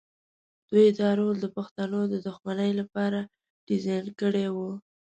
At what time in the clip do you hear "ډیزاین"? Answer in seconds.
3.67-4.05